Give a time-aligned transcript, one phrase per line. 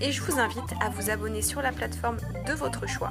[0.00, 3.10] Et je vous invite à vous abonner sur la plateforme de votre choix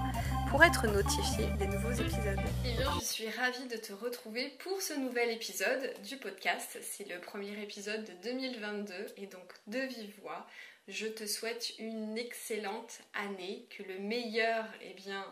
[0.50, 2.40] pour être notifié des nouveaux épisodes.
[2.64, 6.78] Et eh bien, je suis ravie de te retrouver pour ce nouvel épisode du podcast.
[6.82, 10.48] C'est le premier épisode de 2022 et donc de vive voix.
[10.88, 15.26] Je te souhaite une excellente année, que le meilleur eh bien,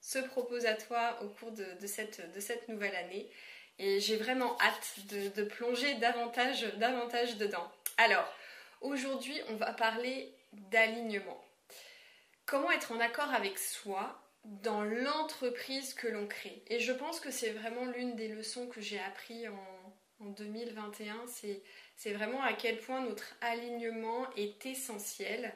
[0.00, 3.30] se propose à toi au cours de, cette, de cette, nouvelle année.
[3.78, 7.70] Et j'ai vraiment hâte de, de plonger davantage, davantage dedans.
[7.98, 8.26] Alors,
[8.80, 11.42] aujourd'hui, on va parler d'alignement.
[12.44, 16.62] Comment être en accord avec soi dans l'entreprise que l'on crée?
[16.68, 19.56] Et je pense que c'est vraiment l'une des leçons que j'ai appris en,
[20.18, 21.26] 2021,
[21.94, 25.52] c'est vraiment à quel point notre alignement est essentiel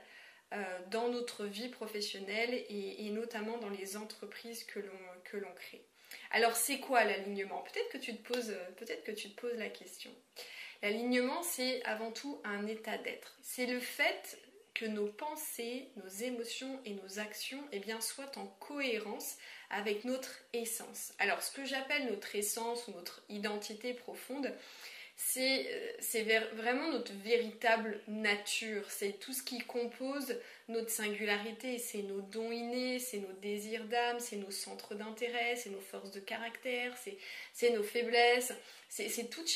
[0.52, 5.82] euh, dans notre vie professionnelle et, notamment dans les entreprises que l'on crée.
[6.30, 7.62] Alors c'est quoi l'alignement?
[7.62, 10.10] Peut-être que poses peut-être que tu te poses la question.
[10.82, 13.38] L'alignement c'est avant tout un état d'être.
[13.42, 14.38] C'est le fait
[14.80, 19.36] que nos pensées, nos émotions et nos actions eh bien, soient en cohérence
[19.68, 21.12] avec notre essence.
[21.18, 24.50] Alors ce que j'appelle notre essence ou notre identité profonde,
[25.16, 30.34] c'est euh, vraiment notre véritable nature, c'est tout ce qui compose
[30.68, 35.68] notre singularité, c'est nos dons innés, c'est nos désirs d'âme, c'est nos centres d'intérêt, c'est
[35.68, 36.96] nos forces de caractère,
[37.52, 38.54] c'est nos faiblesses,
[38.88, 39.54] c'est toutes,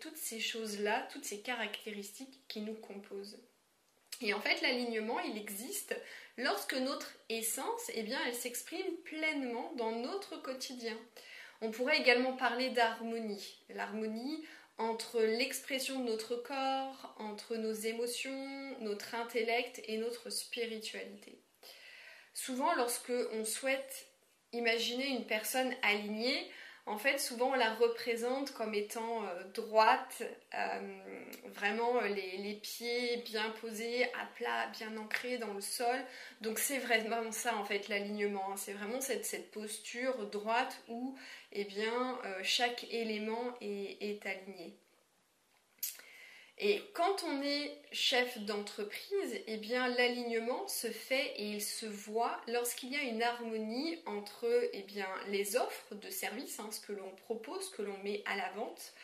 [0.00, 3.38] toutes ces choses-là, toutes ces caractéristiques qui nous composent.
[4.22, 5.94] Et en fait, l'alignement, il existe
[6.38, 10.96] lorsque notre essence, eh elle s'exprime pleinement dans notre quotidien.
[11.60, 13.58] On pourrait également parler d'harmonie.
[13.70, 14.44] L'harmonie
[14.78, 21.40] entre l'expression de notre corps, entre nos émotions, notre intellect et notre spiritualité.
[22.34, 24.06] Souvent, lorsque on souhaite
[24.52, 26.50] imaginer une personne alignée,
[26.86, 30.22] en fait, souvent on la représente comme étant euh, droite,
[30.54, 30.98] euh,
[31.46, 35.96] vraiment euh, les, pieds bien posés, à plat, bien ancrés dans le sol.
[36.42, 38.52] Donc c'est vraiment ça en fait l'alignement.
[38.52, 38.56] Hein.
[38.56, 41.16] C'est vraiment cette, posture droite où
[41.52, 44.78] eh bien, chaque élément est aligné.
[46.58, 52.40] Et quand on est chef d'entreprise, eh bien l'alignement se fait et il se voit
[52.48, 54.86] lorsqu'il y a une harmonie entre eh
[55.28, 58.48] les offres de services, hein, ce que l'on propose, ce que l'on met à la
[58.52, 58.94] vente,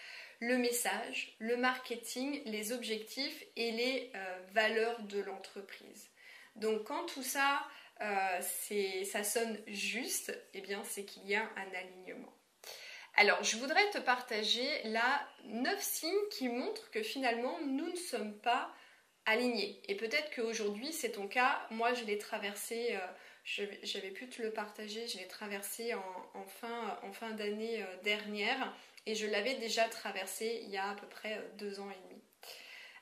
[0.41, 6.09] le message, le marketing, les objectifs et les euh, valeurs de l'entreprise.
[6.57, 7.67] Donc quand tout ça,
[8.01, 8.41] euh,
[9.05, 12.33] ça sonne juste, eh bien c'est qu'il y a un alignement.
[13.15, 18.39] Alors, je voudrais te partager là 9 signes qui montrent que finalement, nous ne sommes
[18.39, 18.73] pas
[19.27, 19.81] alignés.
[19.89, 21.61] Et peut-être qu'aujourd'hui, c'est ton cas.
[21.71, 27.31] Moi, je l'ai traversé, euh, j'avais pu te le partager, je l'ai traversé en, fin,
[27.33, 28.75] d'année euh, dernière.
[29.05, 32.09] Et je l'avais déjà traversé il y a à peu près euh, deux ans et
[32.09, 32.23] demi.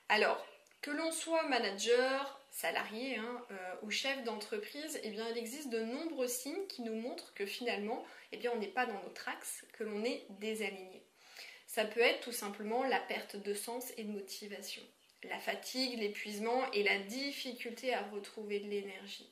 [0.09, 0.45] Alors,
[0.81, 6.27] que l'on soit manager, salarié hein, euh, ou chef d'entreprise, eh il existe de nombreux
[6.27, 10.03] signes qui nous montrent que finalement, eh on n'est pas dans notre axe, que l'on
[10.03, 11.03] est désaligné.
[11.67, 14.81] Ça peut être tout simplement la perte de sens et de motivation,
[15.23, 19.31] la fatigue, l'épuisement et la difficulté à retrouver de l'énergie.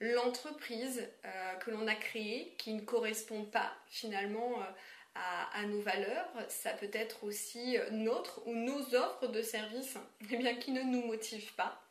[0.00, 4.64] L'entreprise euh, que l'on a créée qui ne correspond pas finalement euh,
[5.14, 9.96] à, nos valeurs, ça peut être aussi notre ou nos offres de services
[10.30, 11.82] eh bien, qui ne nous motivent pas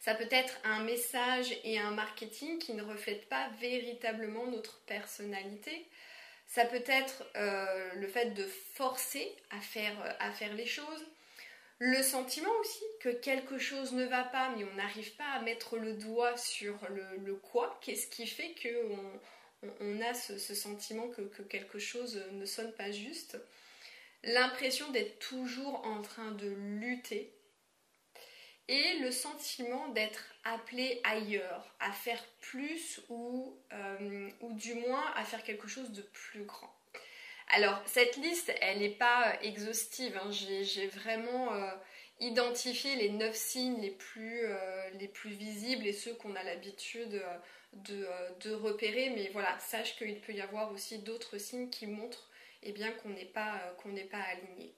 [0.00, 5.86] ça peut être un message et un marketing qui ne reflètent pas véritablement notre personnalité.
[6.46, 8.44] Ça peut être euh, le fait de
[8.74, 11.04] forcer à faire, à faire les choses.
[11.78, 15.76] Le sentiment aussi que quelque chose ne va pas, mais on n'arrive pas à mettre
[15.76, 17.78] le doigt sur le, quoi.
[17.82, 19.20] Qu'est-ce qui fait qu'on
[19.80, 23.36] on, a ce, sentiment que, que, quelque chose ne sonne pas juste
[24.22, 27.32] L'impression d'être toujours en train de lutter
[28.68, 35.42] et le sentiment d'être appelé ailleurs, à faire plus ou, euh, du moins à faire
[35.42, 36.72] quelque chose de plus grand.
[37.48, 40.30] Alors cette liste, elle n'est pas exhaustive, hein.
[40.30, 41.72] j'ai vraiment euh,
[42.20, 47.22] identifié les neuf signes les plus, euh, les plus visibles et ceux qu'on a l'habitude
[47.72, 48.06] de,
[48.40, 52.30] de, repérer, mais voilà, sache qu'il peut y avoir aussi d'autres signes qui montrent
[52.62, 54.74] eh bien, qu'on n'est pas, qu'on n'est pas aligné.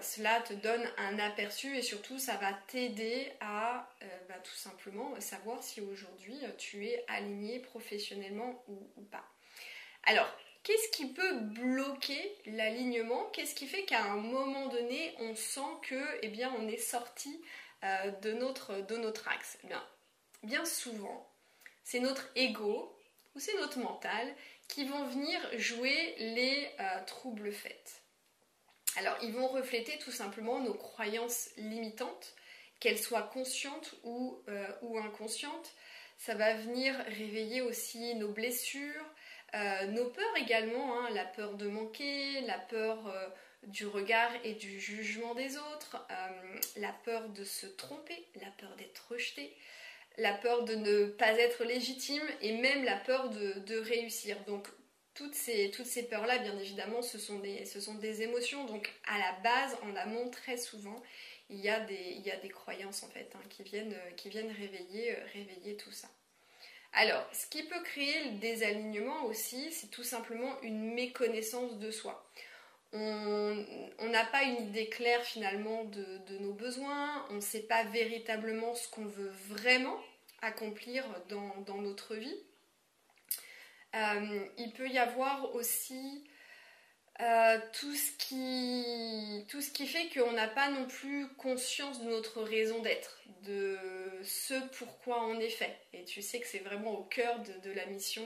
[0.00, 3.88] cela te donne un aperçu et surtout ça va t'aider à
[4.28, 9.24] bah, tout simplement savoir si aujourd'hui tu es aligné professionnellement ou, ou pas.
[10.04, 10.28] Alors,
[10.62, 13.24] qu'est-ce qui peut bloquer l'alignement?
[13.32, 17.40] Qu'est-ce qui fait qu'à un moment donné, on sent que, eh on est sorti
[17.84, 19.58] euh, de, notre, axe?
[19.64, 21.28] Eh bien, souvent,
[21.84, 22.96] c'est notre ego
[23.34, 24.34] ou c'est notre mental
[24.68, 28.02] qui vont venir jouer les euh, troubles faits.
[28.96, 32.34] Alors, ils vont refléter tout simplement nos croyances limitantes,
[32.78, 35.72] qu'elles soient conscientes ou, euh, ou inconscientes.
[36.18, 39.04] Ça va venir réveiller aussi nos blessures,
[39.54, 43.28] euh, nos peurs également, hein, la peur de manquer, la peur euh,
[43.64, 48.74] du regard et du jugement des autres, euh, la peur de se tromper, la peur
[48.76, 49.54] d'être rejeté,
[50.16, 54.38] la peur de ne pas être légitime et même la peur de, réussir.
[54.46, 54.68] Donc
[55.14, 55.70] toutes ces,
[56.08, 58.64] peurs-là, bien évidemment, ce sont, des, ce sont des émotions.
[58.64, 61.02] Donc à la base, en amont, très souvent,
[61.50, 64.30] il y a des, il y a des croyances en fait hein, qui, viennent, qui
[64.30, 66.08] viennent réveiller, réveiller tout ça.
[66.94, 72.26] Alors, ce qui peut créer le désalignement aussi, c'est tout simplement une méconnaissance de soi.
[72.94, 78.74] On n'a pas une idée claire finalement de, nos besoins, on ne sait pas véritablement
[78.74, 79.98] ce qu'on veut vraiment
[80.42, 82.36] accomplir dans, notre vie.
[83.94, 86.24] Euh, il peut y avoir aussi
[87.22, 92.10] euh, tout, ce qui, tout ce qui fait qu'on n'a pas non plus conscience de
[92.10, 93.78] notre raison d'être, de
[94.24, 95.76] ce pourquoi on est fait.
[95.92, 98.22] Et tu sais que c'est vraiment au cœur de, la mission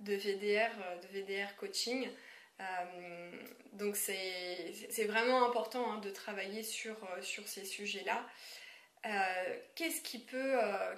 [0.00, 0.70] de, VDR,
[1.02, 2.08] de VDR Coaching.
[2.58, 3.30] Euh,
[3.74, 8.26] donc c'est vraiment important hein, de travailler sur, euh, ces sujets-là.
[9.76, 10.26] qu'est-ce qui,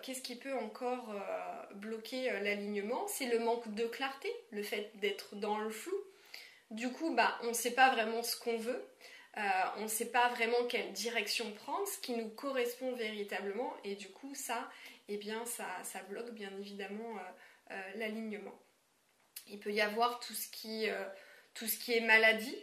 [0.02, 1.14] qu'est-ce qui, peut encore
[1.74, 3.06] bloquer l'alignement?
[3.06, 5.92] C'est le manque de clarté, le fait d'être dans le flou.
[6.70, 8.84] Du coup, bah, on ne sait pas vraiment ce qu'on veut.
[9.38, 9.40] Euh,
[9.76, 14.08] on ne sait pas vraiment quelle direction prendre, ce qui nous correspond véritablement, et du
[14.08, 14.68] coup, ça,
[15.08, 18.58] eh bien, ça, bloque bien évidemment euh, euh, l'alignement.
[19.46, 22.56] Il peut y avoir tout ce qui, est maladie,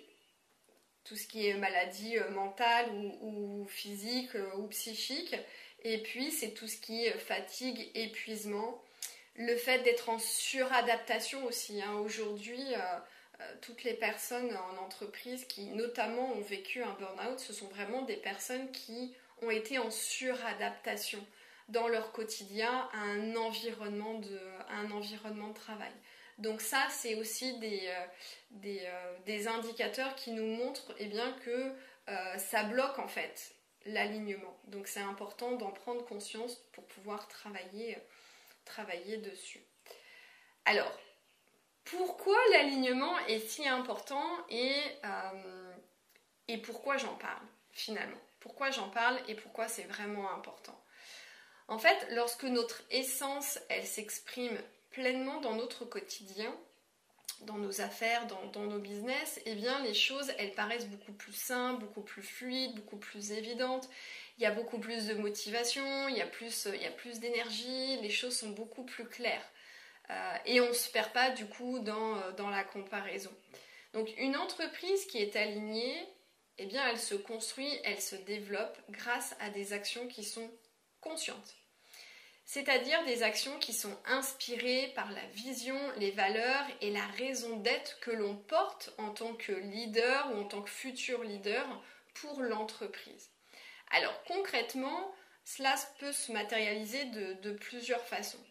[1.05, 2.91] tout ce qui est maladie mentale
[3.21, 5.35] ou, physique ou psychique,
[5.83, 8.83] et puis c'est tout ce qui est fatigue, épuisement,
[9.35, 11.81] le fait d'être en suradaptation aussi.
[11.81, 11.93] Hein.
[11.99, 12.61] Aujourd'hui,
[13.61, 18.17] toutes les personnes en entreprise qui notamment ont vécu un burn-out, ce sont vraiment des
[18.17, 21.25] personnes qui ont été en suradaptation
[21.69, 24.39] dans leur quotidien à un environnement de,
[24.69, 25.91] un environnement de travail.
[26.37, 31.71] Donc ça, c'est aussi des, euh, euh, des, indicateurs qui nous montrent eh bien, que
[32.37, 33.55] ça bloque en fait
[33.85, 34.55] l'alignement.
[34.67, 37.97] Donc c'est important d'en prendre conscience pour pouvoir travailler,
[38.63, 39.61] travailler dessus.
[40.65, 40.91] Alors,
[41.85, 44.73] pourquoi l'alignement est si important et,
[45.05, 48.19] euh, pourquoi j'en parle finalement?
[48.39, 50.79] Pourquoi j'en parle et pourquoi c'est vraiment important?
[51.67, 54.57] En fait, lorsque notre essence, elle s'exprime
[54.91, 56.53] pleinement dans notre quotidien,
[57.41, 61.81] dans nos affaires, dans, nos business, eh bien les choses, elles paraissent beaucoup plus simples,
[61.81, 63.89] beaucoup plus fluides, beaucoup plus évidentes.
[64.37, 68.49] Il y a beaucoup plus de motivation, il y a plus d'énergie, les choses sont
[68.49, 69.45] beaucoup plus claires.
[70.09, 73.31] Euh, et on ne se perd pas du coup euh, dans, la comparaison.
[73.93, 75.95] Donc une entreprise qui est alignée,
[76.57, 80.49] eh bien elle se construit, elle se développe grâce à des actions qui sont
[81.01, 81.55] conscientes.
[82.47, 87.99] C'est-à-dire des actions qui sont inspirées par la vision, les valeurs et la raison d'être
[88.01, 91.65] que l'on porte en tant que leader ou en tant que futur leader
[92.13, 93.31] pour l'entreprise.
[93.89, 95.11] Alors concrètement,
[95.43, 98.43] cela peut se matérialiser de plusieurs façons.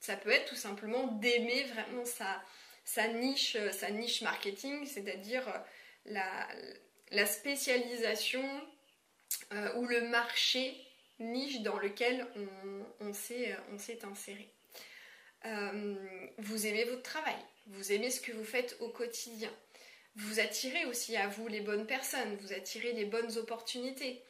[0.00, 5.46] Ça peut être tout simplement d'aimer vraiment sa, niche, euh, sa niche marketing, c'est-à-dire
[6.06, 6.20] euh,
[7.10, 8.42] la, spécialisation
[9.52, 10.74] euh, ou le marché
[11.18, 12.26] niche dans lequel
[13.00, 13.54] on, s'est
[14.04, 14.48] inséré.
[16.38, 19.52] vous aimez votre travail, vous aimez ce que vous faites au quotidien.
[20.16, 24.24] Vous attirez aussi à vous les bonnes personnes, vous attirez les bonnes opportunités.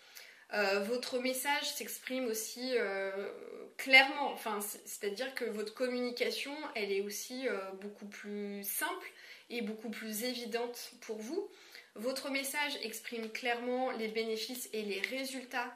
[0.52, 3.30] Euh, votre message s'exprime aussi euh,
[3.76, 9.10] clairement, enfin, c'est-à-dire que votre communication, elle est aussi euh, beaucoup plus simple
[9.48, 11.48] et beaucoup plus évidente pour vous.
[11.94, 15.74] Votre message exprime clairement les bénéfices et les résultats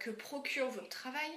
[0.00, 1.30] que procure votre travail.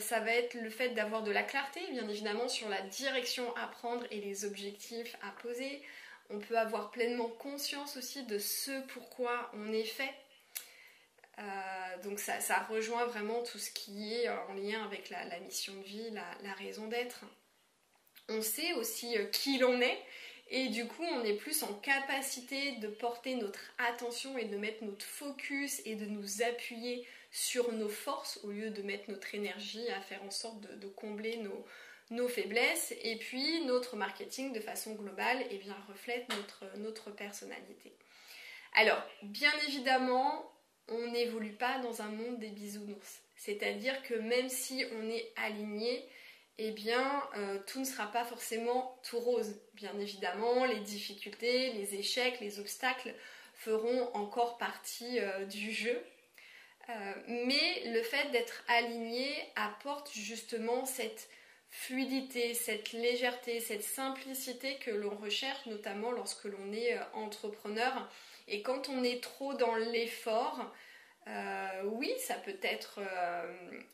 [0.00, 3.68] ça va être le fait d'avoir de la clarté, bien évidemment, sur la direction à
[3.68, 5.80] prendre et les objectifs à poser.
[6.28, 10.12] On peut avoir pleinement conscience aussi de ce pourquoi on est fait
[11.38, 12.38] euh, donc ça,
[12.68, 16.86] rejoint vraiment tout ce qui est en lien avec la, mission de vie, la, raison
[16.86, 17.24] d'être.
[18.28, 19.98] On sait aussi euh, qui l'on est
[20.48, 24.84] Et du coup, on est plus en capacité de porter notre attention et de mettre
[24.84, 29.88] notre focus et de nous appuyer sur nos forces au lieu de mettre notre énergie
[29.90, 31.42] à faire en sorte de, combler
[32.10, 32.94] nos, faiblesses.
[33.02, 36.26] Et puis, notre marketing de façon globale eh bien, reflète
[36.76, 37.92] notre personnalité.
[38.74, 40.53] Alors, bien évidemment,
[40.88, 43.22] on n'évolue pas dans un monde des bisounours.
[43.36, 46.06] C'est-à-dire que même si on est aligné,
[46.58, 49.60] eh bien, euh, tout ne sera pas forcément tout rose.
[49.74, 53.14] Bien évidemment, les difficultés, les échecs, les obstacles
[53.54, 56.00] feront encore partie euh, du jeu.
[56.90, 59.26] Euh, mais le fait d'être aligné
[59.56, 61.28] apporte justement cette
[61.70, 68.08] fluidité, cette légèreté, cette simplicité que l'on recherche, notamment lorsque l'on est entrepreneur.
[68.48, 70.72] Et quand on est trop dans l'effort,
[71.84, 73.00] oui, ça peut, être,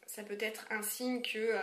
[0.06, 1.56] ça peut être un signe que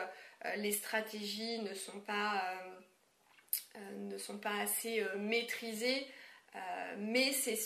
[0.45, 6.07] euh, les stratégies ne sont pas, euh, euh, ne sont pas assez maîtrisées,
[6.97, 7.59] mais c'est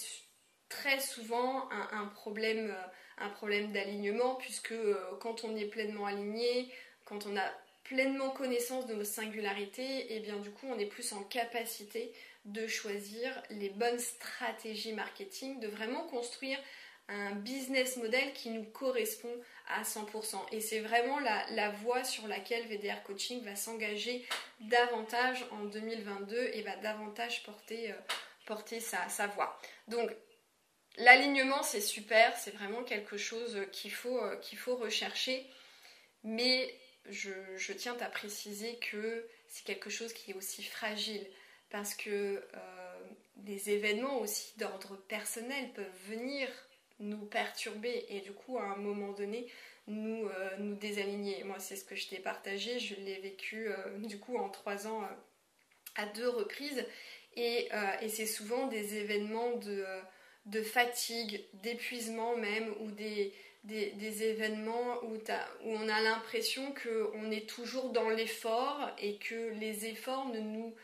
[0.67, 2.75] très souvent un, problème,
[3.17, 4.73] un problème d'alignement, puisque
[5.21, 6.73] quand on est pleinement aligné,
[7.05, 7.49] quand on a
[7.91, 12.13] pleinement connaissance de nos singularités, et bien du coup on est plus en capacité
[12.45, 16.57] de choisir les bonnes stratégies marketing, de vraiment construire
[17.09, 19.35] un business model qui nous correspond
[19.67, 20.37] à 100%.
[20.53, 24.25] Et c'est vraiment la, voie sur laquelle VDR Coaching va s'engager
[24.61, 27.95] davantage en 2022 et va davantage porter, euh,
[28.45, 29.59] porter sa, sa voix.
[29.89, 30.09] Donc,
[30.97, 35.45] l'alignement, c'est super, c'est vraiment quelque chose qu'il faut, euh, faut rechercher.
[36.23, 36.73] Mais
[37.09, 41.25] je, tiens à préciser que c'est quelque chose qui est aussi fragile
[41.69, 43.01] parce que euh,
[43.37, 46.47] des événements aussi d'ordre personnel peuvent venir
[46.99, 49.47] nous perturber et du coup à un moment donné
[49.87, 51.43] nous, euh, nous désaligner.
[51.43, 54.87] Moi c'est ce que je t'ai partagé, je l'ai vécu euh, du coup en trois
[54.87, 55.07] ans euh,
[55.95, 56.85] à deux reprises
[57.35, 57.69] et,
[58.09, 59.53] c'est souvent des événements
[60.45, 65.17] de fatigue, d'épuisement même ou des, des, événements où,
[65.63, 70.75] on a l'impression qu'on est toujours dans l'effort et que les efforts ne nous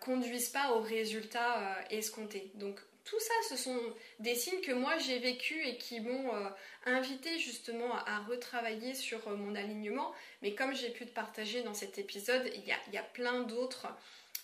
[0.00, 2.50] conduisent pas au résultat escompté.
[2.54, 3.80] Donc tout ça, ce sont
[4.20, 6.48] des signes que moi j'ai vécu et qui m'ont euh,
[6.86, 10.12] invité justement à, retravailler sur euh, mon alignement.
[10.42, 13.88] Mais comme j'ai pu te partager dans cet épisode, il y a, plein d'autres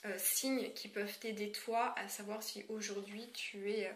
[0.04, 3.88] euh, signes qui peuvent t'aider toi à savoir si aujourd'hui tu es,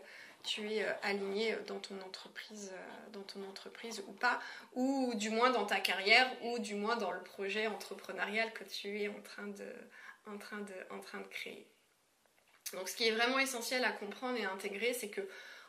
[0.43, 2.73] tu es aligné dans ton entreprise,
[3.13, 4.41] dans ton entreprise ou pas,
[4.75, 9.03] ou du moins dans ta carrière, ou du moins dans le projet entrepreneurial que tu
[9.03, 9.73] es en train de,
[10.27, 11.67] en train de, en train de créer.
[12.73, 15.23] Donc ce qui est vraiment essentiel à comprendre et à intégrer, c'est que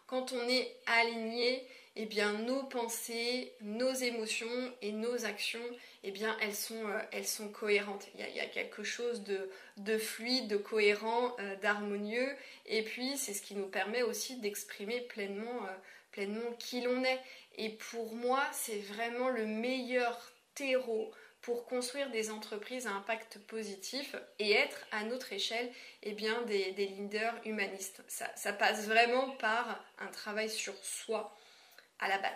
[0.08, 5.60] quand on est aligné, eh bien nos pensées, nos émotions et nos actions,
[6.04, 8.08] eh bien elles sont, euh, elles sont cohérentes.
[8.16, 12.30] Il y, a, quelque chose de, fluide, de cohérent, euh, d'harmonieux.
[12.66, 15.76] Et puis c'est ce qui nous permet aussi d'exprimer pleinement, euh,
[16.12, 17.20] pleinement qui l'on est.
[17.58, 24.16] Et pour moi, c'est vraiment le meilleur terreau pour construire des entreprises à impact positif
[24.40, 25.72] et être à notre échelle
[26.04, 28.04] eh bien, des, leaders humanistes.
[28.08, 31.36] Ça, passe vraiment par un travail sur soi
[32.08, 32.32] la base.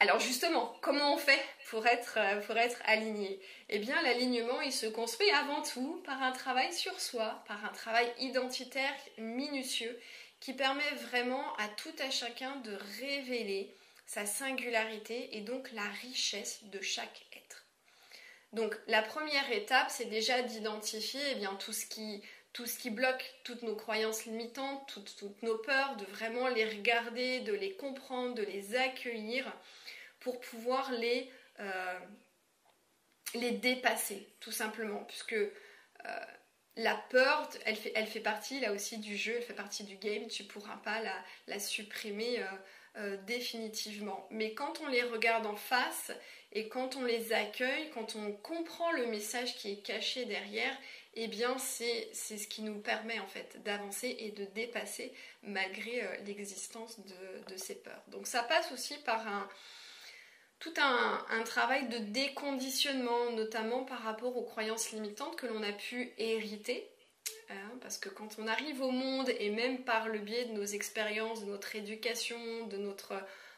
[0.00, 3.40] Alors justement, comment on fait pour être, pour être aligné?
[3.68, 7.72] Eh bien l'alignement, il se construit avant tout par un travail sur soi, par un
[7.72, 9.98] travail identitaire minutieux
[10.38, 13.74] qui permet vraiment à tout à chacun de révéler
[14.06, 17.66] sa singularité et donc la richesse de chaque être.
[18.52, 22.22] Donc la première étape, c'est déjà d'identifier eh bien, tout, ce qui,
[22.58, 27.38] tout ce qui bloque, toutes nos croyances limitantes, toutes, nos peurs, de vraiment les regarder,
[27.38, 29.46] de les comprendre, de les accueillir
[30.18, 32.00] pour pouvoir les, euh,
[33.32, 35.04] dépasser, tout simplement.
[35.04, 35.50] Puisque euh,
[36.74, 40.42] la peur, elle fait, partie là aussi du jeu, elle fait partie du game, tu
[40.42, 41.14] pourras pas la,
[41.46, 42.42] la supprimer.
[42.42, 42.46] Euh,
[42.96, 44.26] euh, définitivement.
[44.30, 46.10] Mais quand on les regarde en face
[46.52, 50.76] et quand on les accueille, quand on comprend le message qui est caché derrière,
[51.14, 56.16] eh bien c'est ce qui nous permet en fait d'avancer et de dépasser malgré euh,
[56.26, 58.02] l'existence de, ces peurs.
[58.08, 59.48] Donc ça passe aussi par un,
[60.58, 66.12] tout un, travail de déconditionnement, notamment par rapport aux croyances limitantes que l'on a pu
[66.18, 66.88] hériter
[67.80, 71.40] parce que quand on arrive au monde, et même par le biais de nos expériences,
[71.40, 73.14] de notre éducation, de notre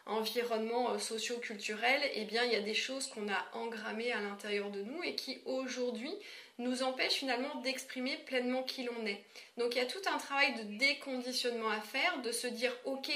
[0.06, 4.70] environnement euh, socio-culturel, eh bien il y a des choses qu'on a engrammées à l'intérieur
[4.70, 6.12] de nous et qui aujourd'hui
[6.58, 9.22] nous empêchent finalement d'exprimer pleinement qui l'on est.
[9.56, 13.10] Donc il y a tout un travail de déconditionnement à faire, de se dire ok,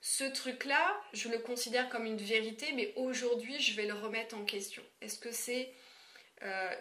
[0.00, 4.44] ce truc-là, je le considère comme une vérité, mais aujourd'hui je vais le remettre en
[4.44, 4.82] question.
[5.00, 5.72] Est-ce que c'est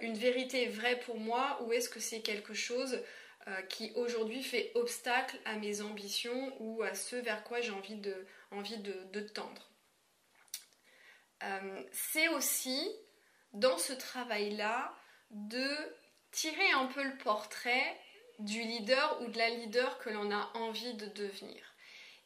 [0.01, 3.01] une vérité vraie pour moi ou est-ce que c'est quelque chose
[3.69, 9.19] qui aujourd'hui fait obstacle à mes ambitions ou à ce vers quoi j'ai envie de,
[9.33, 9.71] tendre.
[11.91, 12.87] c'est aussi
[13.53, 14.93] dans ce travail-là
[15.31, 15.67] de
[16.31, 17.99] tirer un peu le portrait
[18.39, 21.63] du leader ou de la leader que l'on a envie de devenir.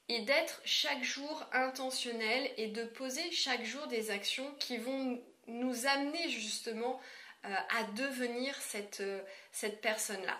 [0.09, 5.88] Et d'être chaque jour intentionnel et de poser chaque jour des actions qui vont nous
[5.88, 9.21] amener justement euh, à devenir cette, euh,
[9.51, 10.39] cette personne-là.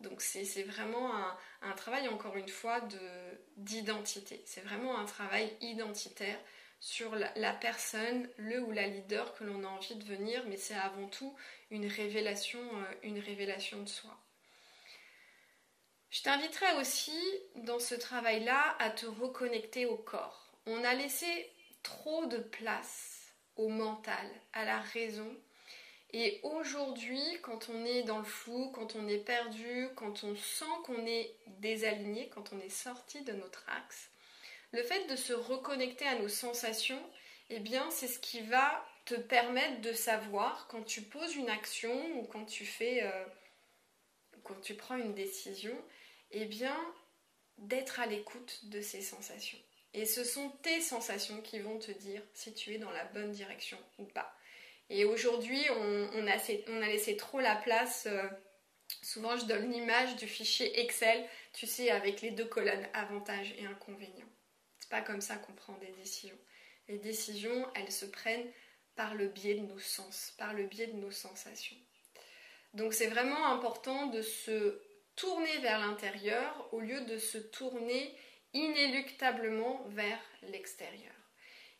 [0.00, 2.82] Donc c'est vraiment un, un, travail, encore une fois,
[3.56, 4.42] d'identité.
[4.44, 6.38] C'est vraiment un travail identitaire
[6.80, 10.74] sur la, personne, le ou la leader que l'on a envie de devenir, mais c'est
[10.74, 11.34] avant tout
[11.70, 14.16] une révélation, euh, une révélation de soi.
[16.10, 17.18] Je t'inviterai aussi
[17.56, 20.52] dans ce travail-là à te reconnecter au corps.
[20.66, 21.50] On a laissé
[21.82, 25.34] trop de place au mental, à la raison.
[26.12, 30.64] Et aujourd'hui, quand on est dans le flou, quand on est perdu, quand on sent
[30.84, 34.10] qu'on est désaligné, quand on est sorti de notre axe,
[34.72, 37.02] le fait de se reconnecter à nos sensations,
[37.50, 42.18] eh bien, c'est ce qui va te permettre de savoir quand tu poses une action
[42.18, 43.24] ou quand tu fais, euh,
[44.42, 45.76] quand tu prends une décision,
[46.32, 46.76] eh bien,
[47.58, 49.58] d'être à l'écoute de ces sensations.
[49.94, 53.32] Et ce sont tes sensations qui vont te dire si tu es dans la bonne
[53.32, 54.36] direction ou pas.
[54.88, 58.06] Et aujourd'hui, on, a, laissé trop la place.
[58.06, 58.28] Euh,
[59.02, 63.66] souvent, je donne l'image du fichier Excel, tu sais, avec les deux colonnes avantages et
[63.66, 64.28] inconvénients
[64.88, 66.38] pas comme ça qu'on prend des décisions.
[66.88, 68.50] Les décisions, elles se prennent
[68.94, 71.76] par le biais de nos sens, par le biais de nos sensations.
[72.74, 74.80] Donc c'est vraiment important de se
[75.14, 78.16] tourner vers l'intérieur au lieu de se tourner
[78.52, 81.12] inéluctablement vers l'extérieur.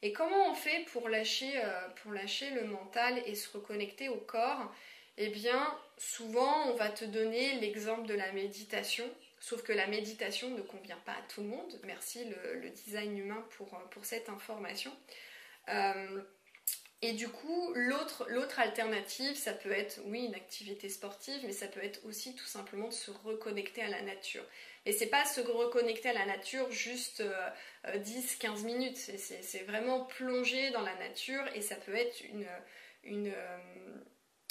[0.03, 4.19] Et comment on fait pour lâcher, euh, pour lâcher le mental et se reconnecter au
[4.19, 4.71] corps?
[5.19, 9.05] Eh bien, souvent, on va te donner l'exemple de la méditation.
[9.41, 11.81] Sauf que la méditation ne convient pas à tout le monde.
[11.85, 14.93] Merci le, design humain pour, euh, pour cette information.
[15.69, 16.23] Euh,
[17.07, 21.83] et du coup, l'autre, alternative, ça peut être, oui, une activité sportive, mais ça peut
[21.85, 24.43] être aussi tout simplement de se reconnecter à la nature.
[24.87, 27.23] Et c'est pas se reconnecter à la nature juste
[27.85, 32.23] 10-15 euh, minutes, c'est, vraiment plonger dans la nature et ça peut être
[33.05, 33.33] une,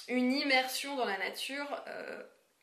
[0.07, 1.83] une immersion dans la nature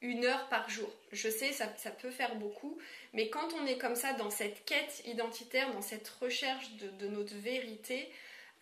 [0.03, 0.91] une heure par jour.
[1.13, 2.79] Je sais, ça, peut faire beaucoup,
[3.13, 7.35] mais quand on est comme ça dans cette quête identitaire, dans cette recherche de, notre
[7.37, 8.11] vérité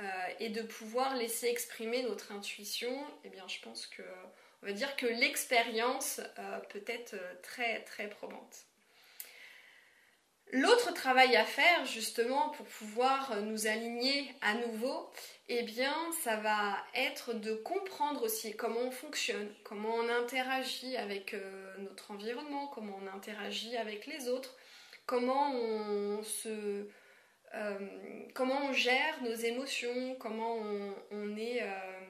[0.00, 0.04] euh,
[0.38, 4.02] et de pouvoir laisser exprimer notre intuition, eh bien, je pense que,
[4.62, 8.64] on va dire que l'expérience euh, peut être très très probante.
[10.52, 15.08] L'autre travail à faire justement pour pouvoir nous aligner à nouveau,
[15.48, 21.34] eh bien ça va être de comprendre aussi comment on fonctionne, comment on interagit avec
[21.34, 24.56] euh, notre environnement, comment on interagit avec les autres,
[25.06, 26.88] comment on se
[27.54, 27.78] euh,
[28.34, 30.56] comment on gère nos émotions, comment
[31.10, 32.08] on, est euh,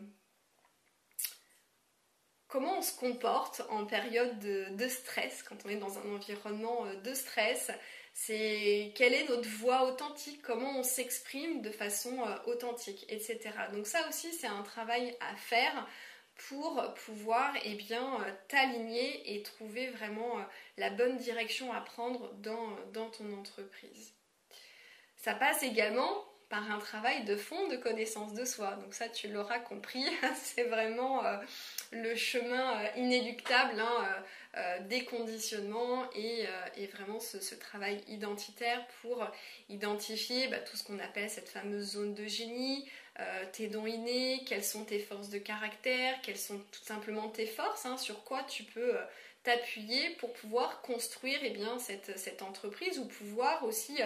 [2.48, 7.14] comment on se comporte en période de, stress, quand on est dans un environnement de
[7.14, 7.70] stress,
[8.12, 13.38] c'est quelle est notre voix authentique, comment on s'exprime de façon euh, authentique, etc.
[13.72, 15.88] Donc ça aussi c'est un travail à faire
[16.48, 20.42] pour pouvoir eh bien euh, t'aligner et trouver vraiment euh,
[20.76, 24.14] la bonne direction à prendre dans ton entreprise.
[25.22, 28.72] Ça passe également par un travail de fond de connaissance de soi.
[28.82, 30.04] Donc ça, tu l'auras compris,
[30.42, 31.22] c'est vraiment
[31.92, 34.24] le chemin inéluctable hein,
[34.56, 39.24] euh, des conditionnements et, euh, vraiment ce, travail identitaire pour
[39.68, 42.84] identifier bah, tout ce qu'on appelle cette fameuse zone de génie,
[43.20, 47.46] euh, tes dons innés, quelles sont tes forces de caractère, quelles sont tout simplement tes
[47.46, 48.96] forces, hein, sur quoi tu peux
[49.44, 54.00] t'appuyer pour pouvoir construire eh bien, cette, entreprise ou pouvoir aussi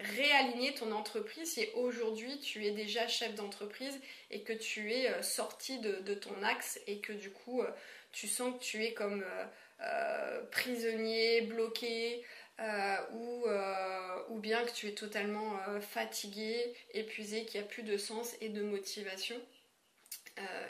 [0.00, 5.78] réaligner ton entreprise si aujourd'hui tu es déjà chef d'entreprise et que tu es sorti
[5.78, 7.62] de, ton axe et que du coup
[8.12, 9.24] tu sens que tu es comme
[9.82, 12.22] euh, prisonnier, bloqué,
[12.60, 17.96] euh, ou, euh, bien que tu es totalement fatigué, épuisé, qu'il n'y a plus de
[17.96, 19.36] sens et de motivation,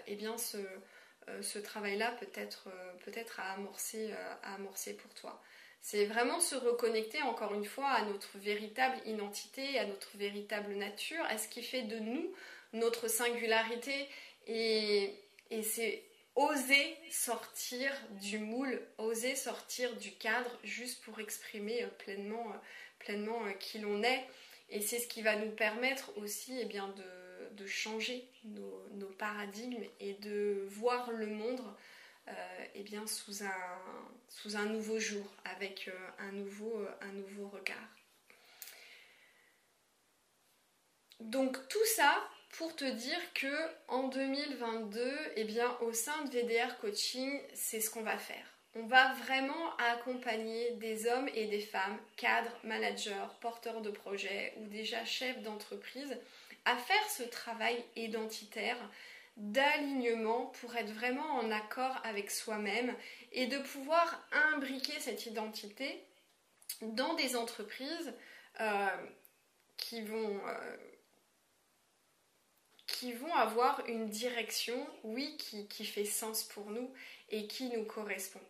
[0.06, 2.68] eh bien ce, travail-là peut être,
[3.04, 5.40] peut à amorcer pour toi.
[5.82, 11.24] C'est vraiment se reconnecter encore une fois à notre véritable identité, à notre véritable nature,
[11.28, 12.32] à ce qui fait de nous
[12.72, 14.08] notre singularité.
[14.46, 15.14] Et,
[15.50, 16.02] et c'est
[16.36, 22.56] oser sortir du moule, oser sortir du cadre juste pour exprimer euh, pleinement, euh,
[22.98, 24.24] pleinement euh, qui l'on est.
[24.70, 26.94] Et c'est ce qui va nous permettre aussi eh bien,
[27.56, 31.60] de changer nos, paradigmes et de voir le monde
[32.74, 33.78] eh bien, sous, un,
[34.28, 37.88] sous un nouveau jour, avec un, nouveau, un nouveau regard.
[41.20, 42.16] Donc tout ça
[42.50, 43.54] pour te dire que
[43.88, 48.46] en 2022, eh bien, au sein de VDR Coaching, c'est ce qu'on va faire.
[48.74, 54.66] On va vraiment accompagner des hommes et des femmes, cadres, managers, porteurs de projets ou
[54.66, 56.16] déjà chefs d'entreprise
[56.64, 58.78] à faire ce travail identitaire
[59.36, 62.94] d'alignement pour être vraiment en accord avec soi-même
[63.32, 66.04] et de pouvoir imbriquer cette identité
[66.82, 68.14] dans des entreprises
[68.60, 68.88] euh,
[69.76, 70.76] qui vont euh,
[72.86, 76.92] qui vont avoir une direction, oui, qui, fait sens pour nous
[77.30, 78.40] et qui nous correspond.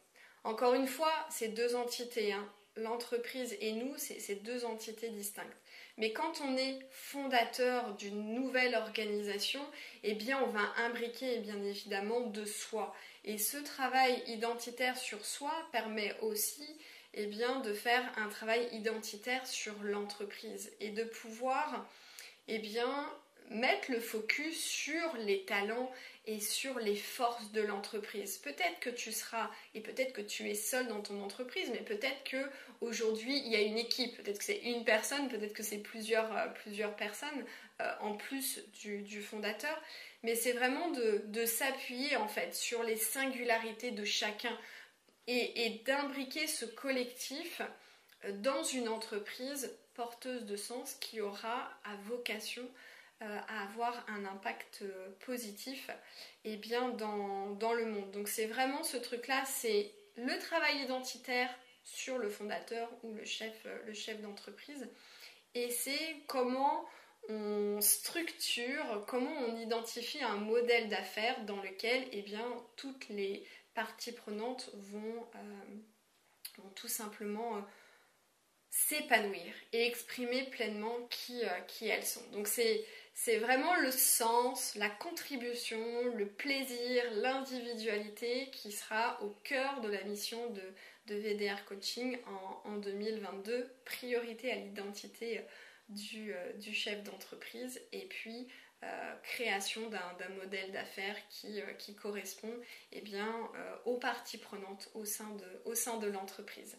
[0.42, 2.50] Encore une fois, c'est deux entités, hein.
[2.82, 5.56] L'entreprise et nous, c'est deux entités distinctes.
[5.96, 9.60] Mais quand on est fondateur d'une nouvelle organisation,
[10.02, 12.94] eh bien, on va imbriquer bien évidemment de soi.
[13.24, 16.66] Et ce travail identitaire sur soi permet aussi
[17.14, 21.86] eh de faire un travail identitaire sur l'entreprise et de pouvoir
[22.48, 22.58] eh
[23.50, 25.90] mettre le focus sur les talents
[26.26, 28.38] et sur les forces de l'entreprise.
[28.38, 32.22] Peut-être que tu seras et peut-être que tu es seul dans ton entreprise, mais peut-être
[32.24, 34.16] que aujourd'hui il y a une équipe.
[34.16, 37.44] Peut-être que c'est une personne, peut-être que c'est plusieurs, euh, personnes
[37.80, 39.80] euh, en plus du, fondateur.
[40.22, 44.56] Mais c'est vraiment de, s'appuyer en fait sur les singularités de chacun
[45.26, 47.62] et, d'imbriquer ce collectif
[48.24, 52.66] euh, dans une entreprise porteuse de sens qui aura à vocation
[53.20, 55.90] à avoir un impact euh, positif
[56.44, 58.10] et bien dans, le monde.
[58.12, 61.54] Donc c'est vraiment ce truc-là, c'est le travail identitaire
[61.84, 64.88] sur le fondateur ou le chef, euh, le chef d'entreprise.
[65.54, 66.86] Et c'est comment
[67.28, 72.44] on structure, comment on identifie un modèle d'affaires dans lequel eh bien,
[72.76, 75.26] toutes les parties prenantes vont,
[76.74, 77.62] tout simplement
[78.70, 82.26] s'épanouir et exprimer pleinement qui, qui elles sont.
[82.30, 85.78] Donc c'est c'est vraiment le sens, la contribution,
[86.14, 90.62] le plaisir, l'individualité qui sera au cœur de la mission de,
[91.06, 92.18] VDR Coaching
[92.64, 93.68] en, 2022.
[93.84, 95.42] Priorité à l'identité euh,
[96.16, 98.46] euh, du, chef d'entreprise et puis
[98.84, 102.54] euh, création d'un modèle d'affaires qui, correspond
[102.92, 103.02] eh
[103.84, 106.78] aux parties prenantes au sein de l'entreprise.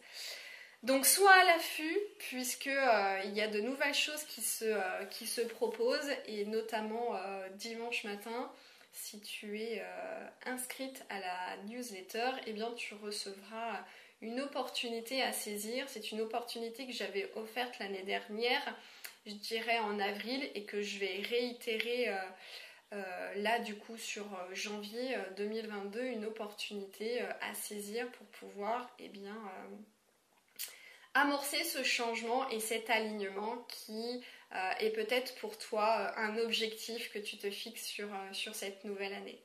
[0.84, 5.48] Donc sois à l'affût puisque euh, il y a de nouvelles choses qui se, euh,
[5.50, 8.52] proposent et notamment euh, dimanche matin,
[8.91, 9.82] si tu es
[10.46, 13.86] inscrite à la newsletter, eh bien tu recevras
[14.22, 15.86] une opportunité à saisir.
[15.88, 18.62] C'est une opportunité que j'avais offerte l'année dernière,
[19.26, 22.13] je dirais en avril, et que je vais réitérer
[23.38, 29.38] là du coup sur janvier 2022, une opportunité à saisir pour pouvoir eh bien
[31.13, 34.21] amorcer ce changement et cet alignement qui
[34.54, 38.84] euh, est peut-être pour toi euh, un objectif que tu te fixes sur, euh, cette
[38.84, 39.41] nouvelle année.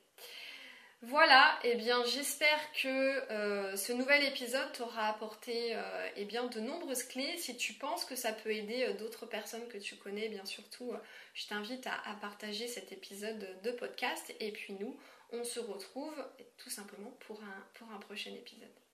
[1.03, 5.77] Voilà, et eh bien j'espère que ce nouvel épisode t'aura apporté
[6.15, 7.37] eh de nombreuses clés.
[7.37, 10.91] Si tu penses que ça peut aider d'autres personnes que tu connais, bien surtout,
[11.35, 14.33] je t'invite à, partager cet épisode de podcast.
[14.39, 14.99] Et puis nous,
[15.29, 16.15] on se retrouve
[16.57, 18.86] tout simplement pour un prochain épisode.